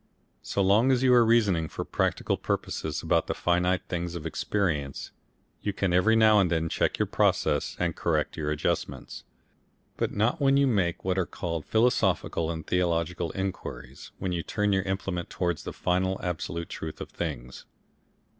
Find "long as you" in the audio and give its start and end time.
0.63-1.13